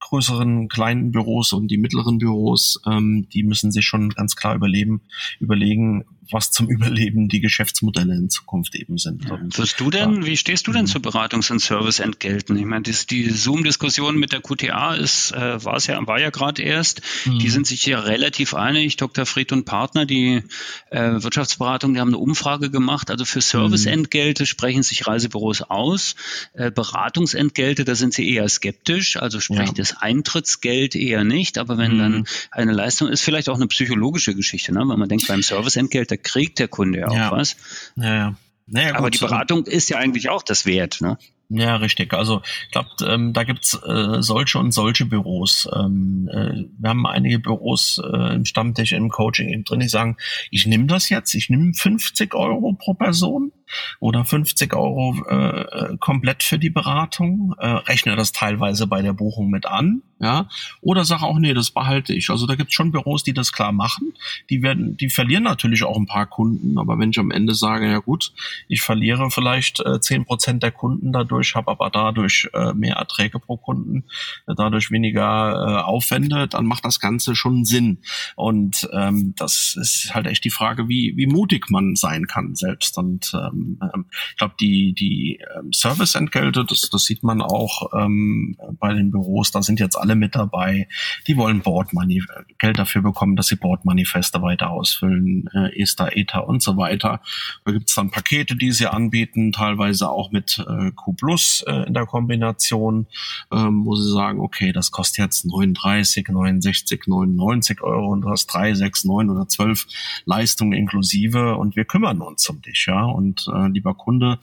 [0.00, 5.02] größeren, kleinen Büros und die mittleren Büros, ähm, die müssen sich schon ganz klar überleben,
[5.40, 9.24] überlegen, was zum Überleben die Geschäftsmodelle in Zukunft eben sind.
[9.24, 9.38] Ja.
[9.40, 10.26] Wirst du denn, ja.
[10.26, 12.56] wie stehst du denn zu Beratungs- und Serviceentgelten?
[12.56, 16.30] Ich meine, das, die Zoom-Diskussion mit der QTA ist, äh, war es ja, war ja
[16.30, 17.02] gerade erst.
[17.24, 17.38] Mhm.
[17.38, 18.96] Die sind sich ja relativ einig.
[18.96, 19.26] Dr.
[19.26, 20.42] Fried und Partner, die
[20.90, 23.10] äh, Wirtschaftsberatung, die haben eine Umfrage gemacht.
[23.10, 24.46] Also für Serviceentgelte mhm.
[24.46, 26.16] sprechen sich Reisebüros aus.
[26.54, 29.16] Äh, Beratungsentgelte, da sind sie eher skeptisch.
[29.16, 29.74] Also sprich ja.
[29.74, 31.58] das Eintrittsgeld eher nicht.
[31.58, 32.24] Aber wenn dann mhm.
[32.50, 34.80] eine Leistung ist, vielleicht auch eine psychologische Geschichte, ne?
[34.86, 37.30] weil man denkt, beim Serviceentgelt, da kriegt der Kunde ja auch ja.
[37.30, 37.56] was.
[37.96, 38.36] Ja, ja.
[38.66, 41.18] Naja, gut, Aber die Beratung ist ja eigentlich auch das wert, ne?
[41.48, 42.12] Ja, richtig.
[42.12, 45.68] Also ich glaube, ähm, da gibt's äh, solche und solche Büros.
[45.72, 50.16] Ähm, äh, wir haben einige Büros äh, im Stammtisch, im Coaching eben drin, die sagen,
[50.50, 53.52] ich nehme das jetzt, ich nehme 50 Euro pro Person
[54.00, 59.12] oder 50 Euro äh, äh, komplett für die Beratung, äh, rechne das teilweise bei der
[59.12, 60.48] Buchung mit an, ja,
[60.80, 62.30] oder sage auch, nee, das behalte ich.
[62.30, 64.14] Also da gibt's schon Büros, die das klar machen.
[64.48, 67.86] Die werden, die verlieren natürlich auch ein paar Kunden, aber wenn ich am Ende sage,
[67.86, 68.32] ja gut,
[68.68, 73.58] ich verliere vielleicht äh, 10% der Kunden dadurch, habe aber dadurch äh, mehr Erträge pro
[73.58, 74.04] Kunden,
[74.46, 77.98] äh, dadurch weniger äh, Aufwände, dann macht das Ganze schon Sinn.
[78.36, 82.96] Und ähm, das ist halt echt die Frage, wie, wie mutig man sein kann selbst.
[82.96, 88.56] Und ähm, ähm, ich glaube, die, die ähm, Serviceentgelte, das, das sieht man auch ähm,
[88.78, 90.88] bei den Büros, da sind jetzt alle mit dabei.
[91.26, 92.22] Die wollen Boardmoney,
[92.58, 97.20] Geld dafür bekommen, dass sie Boardmanifeste weiter ausfüllen, äh, ESTA, ETA und so weiter.
[97.64, 101.94] Da gibt's dann Pakete, die sie anbieten, teilweise auch mit äh, Q Plus äh, in
[101.94, 103.06] der Kombination,
[103.52, 108.46] ähm, wo sie sagen, okay, das kostet jetzt 39, 69, 99 Euro und du hast
[108.46, 109.86] drei, sechs, neun oder zwölf
[110.24, 113.04] Leistungen inklusive und wir kümmern uns um dich, ja.
[113.04, 114.38] Und äh, lieber Kunde,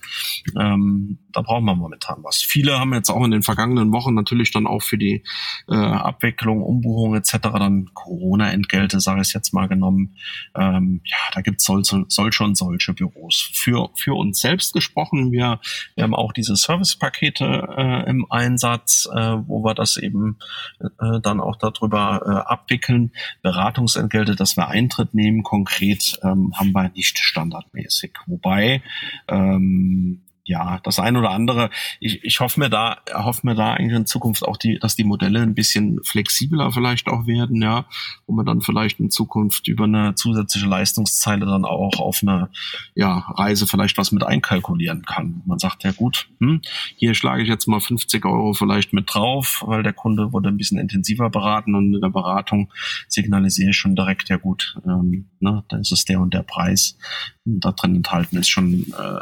[0.59, 2.41] ähm, da brauchen wir momentan was.
[2.41, 5.23] Viele haben jetzt auch in den vergangenen Wochen natürlich dann auch für die
[5.69, 7.37] äh, Abwicklung, Umbuchung etc.
[7.41, 10.15] dann Corona-Entgelte, sage ich jetzt mal genommen.
[10.55, 13.51] Ähm, ja, da gibt es solche, solche und solche Büros.
[13.53, 15.59] Für, für uns selbst gesprochen, wir,
[15.95, 20.37] wir haben auch diese Servicepakete äh, im Einsatz, äh, wo wir das eben
[20.79, 23.11] äh, dann auch darüber äh, abwickeln.
[23.41, 28.13] Beratungsentgelte, dass wir Eintritt nehmen, konkret ähm, haben wir nicht standardmäßig.
[28.27, 28.81] Wobei
[29.27, 31.69] ähm, ja, das ein oder andere.
[31.99, 35.05] Ich, ich hoffe mir da, hoffe mir da eigentlich in Zukunft auch die, dass die
[35.05, 37.85] Modelle ein bisschen flexibler vielleicht auch werden, ja,
[38.27, 42.49] wo man dann vielleicht in Zukunft über eine zusätzliche Leistungszeile dann auch auf eine
[42.93, 45.41] ja, Reise vielleicht was mit einkalkulieren kann.
[45.45, 46.61] Man sagt ja gut, hm,
[46.97, 50.57] hier schlage ich jetzt mal 50 Euro vielleicht mit drauf, weil der Kunde wurde ein
[50.57, 52.71] bisschen intensiver beraten und in der Beratung
[53.07, 56.97] signalisiere ich schon direkt, ja gut, ähm, ne, da ist es der und der Preis.
[57.45, 59.19] Da drin enthalten ist schon äh,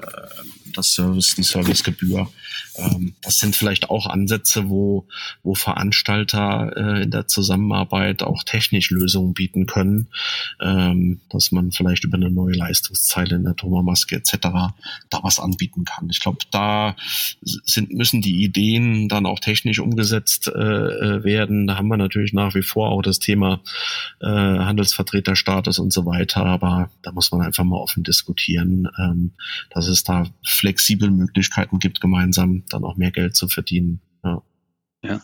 [0.77, 2.29] das Service, die Servicegebühr.
[2.77, 5.07] Ähm, das sind vielleicht auch Ansätze, wo,
[5.43, 10.07] wo Veranstalter äh, in der Zusammenarbeit auch technisch Lösungen bieten können,
[10.61, 14.37] ähm, dass man vielleicht über eine neue Leistungszeile in der Thomas-Maske etc.
[14.41, 14.73] da
[15.21, 16.09] was anbieten kann.
[16.09, 16.95] Ich glaube, da
[17.41, 21.67] sind, müssen die Ideen dann auch technisch umgesetzt äh, äh, werden.
[21.67, 23.61] Da haben wir natürlich nach wie vor auch das Thema
[24.21, 29.31] äh, Handelsvertreterstatus und so weiter, aber da muss man einfach mal offen diskutieren, ähm,
[29.69, 30.27] dass es da
[30.61, 33.99] flexibel Möglichkeiten gibt, gemeinsam dann auch mehr Geld zu verdienen.
[34.23, 34.43] Ja.
[35.03, 35.21] Ja.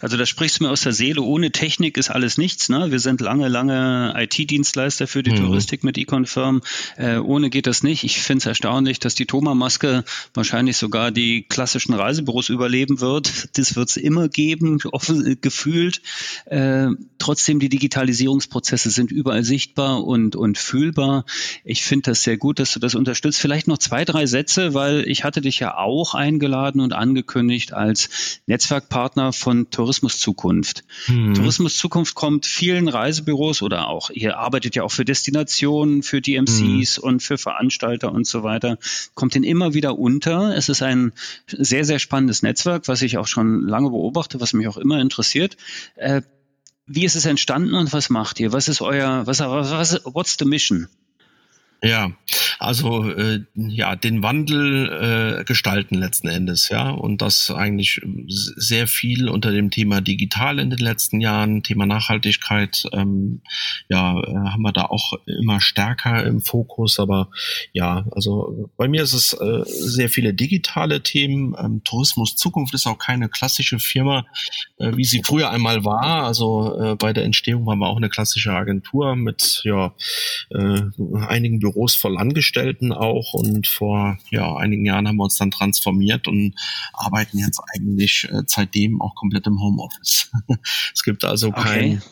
[0.00, 2.68] Also da sprichst du mir aus der Seele, ohne Technik ist alles nichts.
[2.68, 2.90] Ne?
[2.90, 5.36] Wir sind lange, lange IT-Dienstleister für die mhm.
[5.36, 6.62] Touristik mit Econfirm.
[6.96, 8.04] Äh, ohne geht das nicht.
[8.04, 13.48] Ich finde es erstaunlich, dass die Thoma-Maske wahrscheinlich sogar die klassischen Reisebüros überleben wird.
[13.58, 16.00] Das wird es immer geben, offen, gefühlt.
[16.46, 21.24] Äh, trotzdem, die Digitalisierungsprozesse sind überall sichtbar und, und fühlbar.
[21.64, 23.40] Ich finde das sehr gut, dass du das unterstützt.
[23.40, 28.40] Vielleicht noch zwei, drei Sätze, weil ich hatte dich ja auch eingeladen und angekündigt als
[28.46, 30.84] Netzwerkpartner von Tourismus Zukunft.
[31.08, 31.34] Mhm.
[31.34, 36.98] Tourismus Zukunft kommt vielen Reisebüros oder auch, ihr arbeitet ja auch für Destinationen, für DMCs
[36.98, 37.04] mhm.
[37.04, 38.78] und für Veranstalter und so weiter,
[39.14, 40.56] kommt den immer wieder unter.
[40.56, 41.12] Es ist ein
[41.48, 45.56] sehr, sehr spannendes Netzwerk, was ich auch schon lange beobachte, was mich auch immer interessiert.
[45.96, 46.22] Äh,
[46.86, 48.52] wie ist es entstanden und was macht ihr?
[48.52, 50.88] Was ist euer, was, was, what's the mission?
[51.82, 52.12] Ja,
[52.58, 59.28] also äh, ja, den Wandel äh, gestalten letzten Endes, ja, und das eigentlich sehr viel
[59.28, 63.42] unter dem Thema digital in den letzten Jahren, Thema Nachhaltigkeit, ähm,
[63.88, 66.98] ja, äh, haben wir da auch immer stärker im Fokus.
[66.98, 67.30] Aber
[67.72, 71.54] ja, also bei mir ist es äh, sehr viele digitale Themen.
[71.58, 74.24] Ähm, Tourismus Zukunft ist auch keine klassische Firma,
[74.78, 76.24] äh, wie sie früher einmal war.
[76.24, 79.94] Also äh, bei der Entstehung waren wir auch eine klassische Agentur mit ja
[80.50, 80.80] äh,
[81.28, 86.28] einigen Büros voll Angestellten auch und vor ja, einigen Jahren haben wir uns dann transformiert
[86.28, 86.54] und
[86.92, 90.30] arbeiten jetzt eigentlich äh, seitdem auch komplett im Homeoffice.
[90.94, 91.62] es gibt also okay.
[91.62, 92.02] kein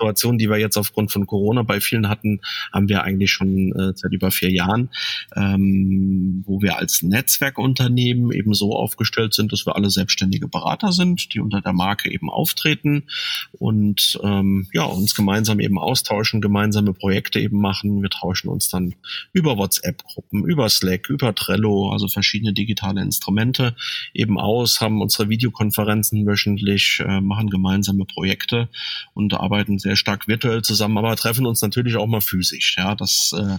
[0.00, 2.40] Situation, die wir jetzt aufgrund von Corona bei vielen hatten,
[2.72, 4.88] haben wir eigentlich schon äh, seit über vier Jahren,
[5.36, 11.34] ähm, wo wir als Netzwerkunternehmen eben so aufgestellt sind, dass wir alle selbstständige Berater sind,
[11.34, 13.04] die unter der Marke eben auftreten
[13.52, 18.00] und ähm, ja uns gemeinsam eben austauschen, gemeinsame Projekte eben machen.
[18.00, 18.94] Wir tauschen uns dann
[19.34, 23.76] über WhatsApp-Gruppen, über Slack, über Trello, also verschiedene digitale Instrumente
[24.14, 28.70] eben aus, haben unsere Videokonferenzen wöchentlich, äh, machen gemeinsame Projekte
[29.12, 32.76] und arbeiten sehr sehr stark virtuell zusammen, aber treffen uns natürlich auch mal physisch.
[32.78, 33.58] Ja, das äh,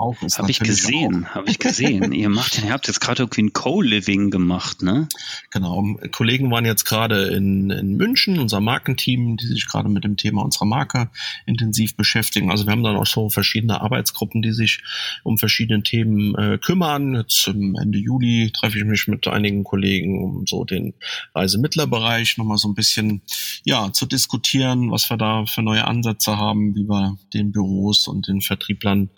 [0.00, 2.12] auch ist Habe ich gesehen, habe ich gesehen.
[2.12, 5.08] ihr macht, ihr habt jetzt gerade irgendwie ein Co-Living gemacht, ne?
[5.50, 5.84] Genau.
[6.12, 10.42] Kollegen waren jetzt gerade in, in München, unser Markenteam, die sich gerade mit dem Thema
[10.42, 11.10] unserer Marke
[11.44, 12.50] intensiv beschäftigen.
[12.50, 14.82] Also wir haben dann auch so verschiedene Arbeitsgruppen, die sich
[15.24, 17.16] um verschiedene Themen äh, kümmern.
[17.16, 20.94] Jetzt im Ende Juli treffe ich mich mit einigen Kollegen, um so den
[21.34, 23.22] Reisemittlerbereich nochmal so ein bisschen
[23.64, 28.28] ja zu diskutieren, was wir da für neue Ansätze haben, wie wir den Büros und
[28.28, 29.10] den Vertrieblern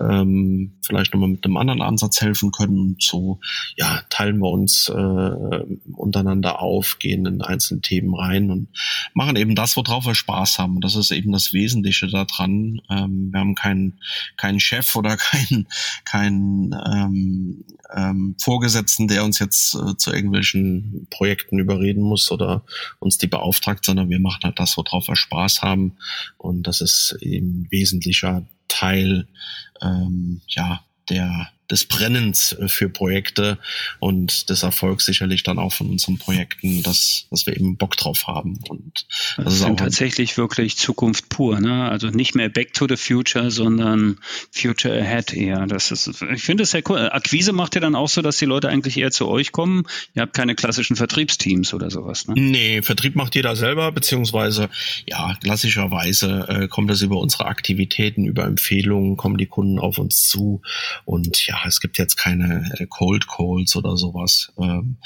[0.00, 2.78] ähm, vielleicht nochmal mit einem anderen Ansatz helfen können.
[2.78, 3.40] Und so
[3.76, 8.68] ja, teilen wir uns äh, untereinander auf, gehen in einzelne Themen rein und
[9.14, 10.76] machen eben das, worauf wir Spaß haben.
[10.76, 12.80] Und das ist eben das Wesentliche daran.
[12.90, 14.00] Ähm, wir haben keinen
[14.36, 15.66] keinen Chef oder keinen
[16.04, 22.62] keinen ähm, ähm, Vorgesetzten, der uns jetzt äh, zu irgendwelchen Projekten überreden muss oder
[22.98, 25.85] uns die beauftragt, sondern wir machen halt das, worauf wir Spaß haben.
[26.38, 29.26] Und das ist eben wesentlicher Teil
[29.82, 33.58] ähm, ja der des Brennens äh, für Projekte
[33.98, 38.26] und des Erfolgs sicherlich dann auch von unseren Projekten, dass, dass wir eben Bock drauf
[38.26, 38.58] haben.
[38.68, 41.88] Und das, das ist auch tatsächlich wirklich Zukunft pur, ne?
[41.88, 44.18] Also nicht mehr Back to the Future, sondern
[44.50, 45.66] Future Ahead eher.
[45.66, 46.98] Das ist, ich finde es sehr cool.
[47.10, 49.84] Akquise macht ja dann auch so, dass die Leute eigentlich eher zu euch kommen.
[50.14, 52.34] Ihr habt keine klassischen Vertriebsteams oder sowas, ne?
[52.36, 54.68] Nee, Vertrieb macht jeder selber, beziehungsweise
[55.06, 60.28] ja, klassischerweise äh, kommt das über unsere Aktivitäten, über Empfehlungen, kommen die Kunden auf uns
[60.28, 60.62] zu
[61.04, 64.52] und ja, es gibt jetzt keine äh, Cold Calls oder sowas.
[64.58, 64.96] Ähm,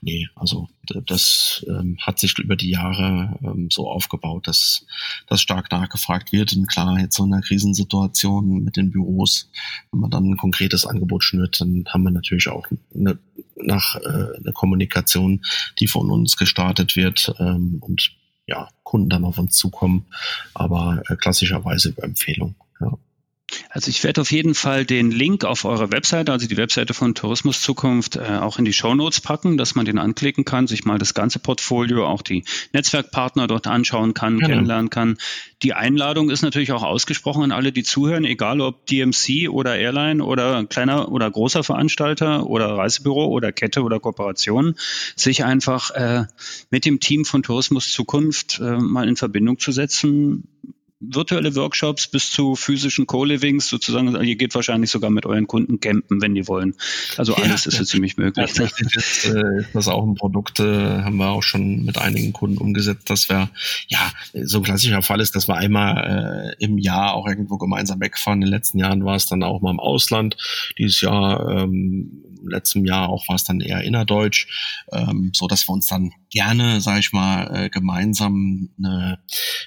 [0.00, 0.68] nee, also
[1.06, 4.86] das ähm, hat sich über die Jahre ähm, so aufgebaut, dass
[5.26, 6.54] das stark nachgefragt wird.
[6.54, 9.50] Und klar, jetzt so in einer Krisensituation mit den Büros,
[9.90, 13.18] wenn man dann ein konkretes Angebot schnürt, dann haben wir natürlich auch eine,
[13.56, 15.44] nach äh, einer Kommunikation,
[15.80, 18.12] die von uns gestartet wird ähm, und
[18.46, 20.06] ja, Kunden dann auf uns zukommen,
[20.54, 22.54] aber äh, klassischerweise über Empfehlung.
[22.80, 22.96] Ja.
[23.76, 27.14] Also ich werde auf jeden Fall den Link auf eure Webseite, also die Webseite von
[27.14, 30.86] Tourismus Zukunft, äh, auch in die Show Notes packen, dass man den anklicken kann, sich
[30.86, 34.48] mal das ganze Portfolio, auch die Netzwerkpartner dort anschauen kann, genau.
[34.48, 35.18] kennenlernen kann.
[35.62, 40.24] Die Einladung ist natürlich auch ausgesprochen an alle, die zuhören, egal ob DMC oder Airline
[40.24, 44.76] oder kleiner oder großer Veranstalter oder Reisebüro oder Kette oder Kooperation,
[45.16, 46.24] sich einfach äh,
[46.70, 50.44] mit dem Team von Tourismus Zukunft äh, mal in Verbindung zu setzen,
[51.00, 54.08] virtuelle Workshops bis zu physischen Co-Livings sozusagen.
[54.08, 56.74] Also ihr geht wahrscheinlich sogar mit euren Kunden campen, wenn die wollen.
[57.18, 58.46] Also alles ja, ist so ziemlich möglich.
[58.46, 62.32] Tatsächlich ist, äh, ist das auch ein Produkt, äh, haben wir auch schon mit einigen
[62.32, 63.50] Kunden umgesetzt, dass wir,
[63.88, 64.10] ja,
[64.44, 68.40] so ein klassischer Fall ist, dass wir einmal äh, im Jahr auch irgendwo gemeinsam wegfahren.
[68.40, 70.36] In den letzten Jahren war es dann auch mal im Ausland.
[70.78, 75.68] Dieses Jahr, ähm, im letzten Jahr auch war es dann eher innerdeutsch, ähm, so dass
[75.68, 79.18] wir uns dann gerne, sage ich mal, äh, gemeinsam eine,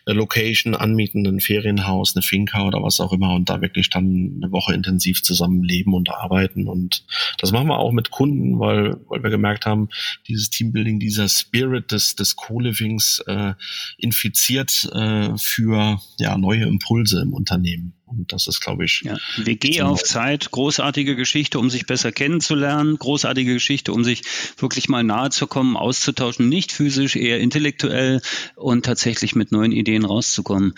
[0.05, 4.36] eine Location anmieten, ein Ferienhaus, eine Finca oder was auch immer und da wirklich dann
[4.36, 6.67] eine Woche intensiv zusammen leben und arbeiten.
[6.67, 7.05] Und
[7.39, 9.89] das machen wir auch mit Kunden, weil, weil wir gemerkt haben,
[10.28, 13.55] dieses Teambuilding, dieser Spirit des, des Co-Livings äh,
[13.97, 17.98] infiziert äh, für ja, neue Impulse im Unternehmen.
[18.10, 19.01] Und das ist, glaube ich.
[19.03, 24.24] Ja, WG auf Zeit, großartige Geschichte, um sich besser kennenzulernen, großartige Geschichte, um sich
[24.57, 28.22] wirklich mal nahe zu kommen, auszutauschen, nicht physisch, eher intellektuell
[28.55, 30.74] und tatsächlich mit neuen Ideen rauszukommen.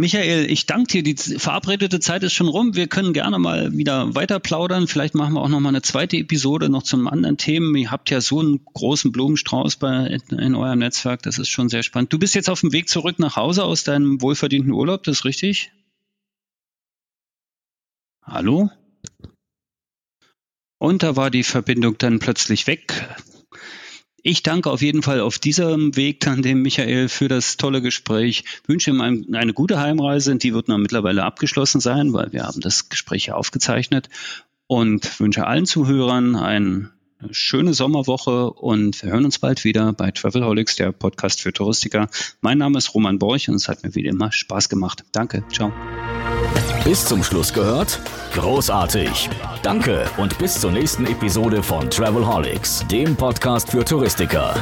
[0.00, 1.02] Michael, ich danke dir.
[1.02, 2.76] Die verabredete Zeit ist schon rum.
[2.76, 4.86] Wir können gerne mal wieder weiter plaudern.
[4.86, 7.74] Vielleicht machen wir auch noch mal eine zweite Episode noch zum anderen Themen.
[7.74, 11.24] Ihr habt ja so einen großen Blumenstrauß bei, in eurem Netzwerk.
[11.24, 12.12] Das ist schon sehr spannend.
[12.12, 15.02] Du bist jetzt auf dem Weg zurück nach Hause aus deinem wohlverdienten Urlaub.
[15.02, 15.72] Das ist richtig?
[18.22, 18.70] Hallo?
[20.78, 23.16] Und da war die Verbindung dann plötzlich weg.
[24.30, 28.44] Ich danke auf jeden Fall auf diesem Weg dann dem Michael für das tolle Gespräch.
[28.66, 30.36] Wünsche ihm eine gute Heimreise.
[30.36, 34.10] Die wird noch mittlerweile abgeschlossen sein, weil wir haben das Gespräch ja aufgezeichnet.
[34.66, 36.90] Und wünsche allen Zuhörern eine
[37.30, 42.08] schöne Sommerwoche und wir hören uns bald wieder bei Travelholics, der Podcast für Touristiker.
[42.40, 45.04] Mein Name ist Roman Borch und es hat mir wieder immer Spaß gemacht.
[45.12, 45.44] Danke.
[45.52, 45.72] Ciao.
[46.84, 48.00] Bis zum Schluss gehört?
[48.34, 49.28] Großartig.
[49.62, 54.54] Danke und bis zur nächsten Episode von Travelholics, dem Podcast für Touristiker.